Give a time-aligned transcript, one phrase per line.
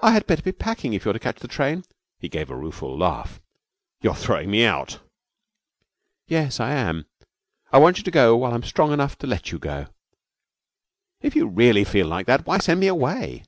[0.00, 1.84] 'I had better be packing if you're to catch the train.'
[2.18, 3.42] He gave a rueful laugh.
[4.00, 5.00] 'You're throwing me out!'
[6.26, 7.04] 'Yes, I am.
[7.70, 9.88] I want you to go while I am strong enough to let you go.'
[11.20, 13.42] 'If you really feel like that, why send me away?'